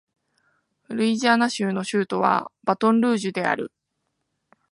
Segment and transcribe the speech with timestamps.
[0.89, 3.71] ルイジアナ州の州都はバトンルージュである